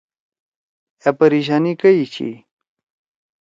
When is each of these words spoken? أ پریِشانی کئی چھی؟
أ 1.09 1.09
پریِشانی 1.19 1.73
کئی 1.81 2.01
چھی؟ 2.13 2.29